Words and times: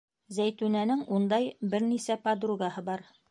Зәйтүнәнең 0.37 1.03
ундай 1.17 1.47
бер 1.75 1.87
нисә 1.91 2.19
подругаһы 2.27 2.89
бар. 2.91 3.09